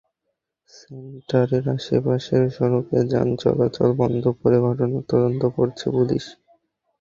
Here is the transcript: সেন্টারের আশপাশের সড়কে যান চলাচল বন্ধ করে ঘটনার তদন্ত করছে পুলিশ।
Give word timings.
সেন্টারের 0.69 1.65
আশপাশের 1.75 2.43
সড়কে 2.55 2.99
যান 3.11 3.29
চলাচল 3.41 3.89
বন্ধ 4.01 4.23
করে 4.39 4.57
ঘটনার 4.61 5.03
তদন্ত 5.11 5.41
করছে 5.57 5.85
পুলিশ। 5.95 6.25